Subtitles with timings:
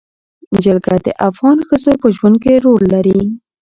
[0.63, 3.21] جلګه د افغان ښځو په ژوند کې رول لري.